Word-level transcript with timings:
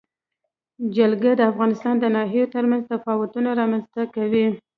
جلګه 0.95 1.31
د 1.37 1.41
افغانستان 1.51 1.95
د 1.99 2.05
ناحیو 2.15 2.51
ترمنځ 2.55 2.83
تفاوتونه 2.93 3.49
رامنځ 3.59 3.85
ته 3.95 4.03
کوي. 4.15 4.47